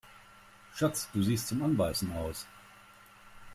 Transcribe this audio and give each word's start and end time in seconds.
Schatz, 0.73 1.09
du 1.13 1.21
siehst 1.21 1.49
zum 1.49 1.61
Anbeißen 1.61 2.11
aus! 2.13 2.47